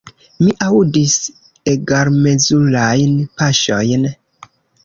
Mi 0.45 0.53
aŭdis 0.67 1.17
egalmezurajn 1.73 3.15
paŝojn. 3.43 4.13